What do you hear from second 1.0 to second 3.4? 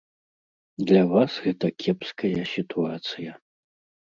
вас гэта кепская сітуацыя.